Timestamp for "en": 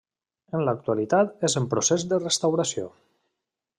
0.59-0.63, 1.61-1.67